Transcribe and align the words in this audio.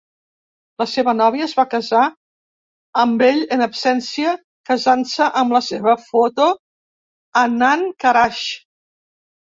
La 0.81 0.85
seva 0.93 1.13
novia 1.17 1.45
es 1.49 1.53
va 1.59 1.65
casar 1.73 2.05
amb 3.03 3.23
ell 3.27 3.39
en 3.57 3.67
absència 3.67 4.33
casant-se 4.73 5.31
amb 5.45 5.57
la 5.61 5.65
seva 5.71 5.99
foto 6.11 6.53
a 6.53 6.61
Anand 7.47 7.99
Karaj. 8.07 8.47